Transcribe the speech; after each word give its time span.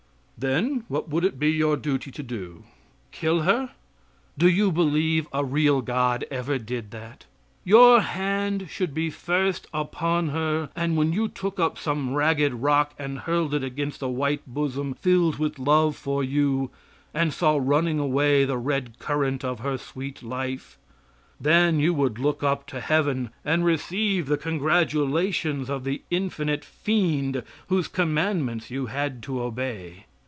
Then 0.43 0.85
what 0.87 1.07
would 1.07 1.23
it 1.23 1.37
be 1.37 1.51
your 1.51 1.77
duty 1.77 2.09
to 2.09 2.23
do 2.23 2.63
kill 3.11 3.41
her? 3.43 3.73
Do 4.39 4.49
you 4.49 4.71
believe 4.71 5.27
a 5.31 5.45
real 5.45 5.81
God 5.83 6.25
ever 6.31 6.57
did 6.57 6.89
that? 6.89 7.25
Your 7.63 7.99
hand 8.01 8.65
should 8.67 8.91
be 8.95 9.11
first 9.11 9.67
upon 9.71 10.29
her, 10.29 10.71
and 10.75 10.97
when 10.97 11.13
you 11.13 11.27
took 11.27 11.59
up 11.59 11.77
some 11.77 12.15
ragged 12.15 12.55
rock 12.55 12.95
and 12.97 13.19
hurled 13.19 13.53
it 13.53 13.63
against 13.63 13.99
the 13.99 14.09
white 14.09 14.41
bosom 14.47 14.95
filled 14.95 15.37
with 15.37 15.59
love 15.59 15.95
for 15.95 16.23
you, 16.23 16.71
and 17.13 17.35
saw 17.35 17.59
running 17.61 17.99
away 17.99 18.43
the 18.43 18.57
red 18.57 18.97
current 18.97 19.45
of 19.45 19.59
her 19.59 19.77
sweet 19.77 20.23
life, 20.23 20.79
then 21.39 21.79
you 21.79 21.93
would 21.93 22.17
look 22.17 22.41
up 22.41 22.65
to 22.65 22.79
heaven 22.81 23.29
and 23.45 23.63
receive 23.63 24.25
the 24.25 24.37
congratulations 24.37 25.69
of 25.69 25.83
the 25.83 26.01
infinite 26.09 26.65
fiend 26.65 27.43
whose 27.67 27.87
commandments 27.87 28.71
you 28.71 28.87
had 28.87 29.21
to 29.21 29.39
obey. 29.39 30.05